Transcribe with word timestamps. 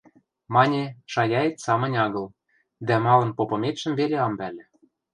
Мане, 0.53 0.83
шаяэт 1.13 1.55
самынь 1.65 1.99
агыл, 2.05 2.27
дӓ 2.87 2.95
малын 3.05 3.31
попыметшӹм 3.37 3.93
веле 3.99 4.17
ам 4.27 4.33
пӓлӹ... 4.39 4.63